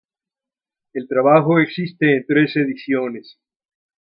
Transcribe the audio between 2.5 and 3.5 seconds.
ediciones.